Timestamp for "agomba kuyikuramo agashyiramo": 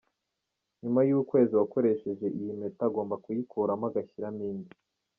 2.89-4.43